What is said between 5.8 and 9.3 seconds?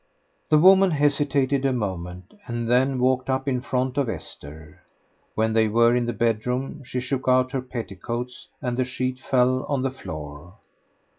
in the bedroom she shook out her petticoats, and the sheet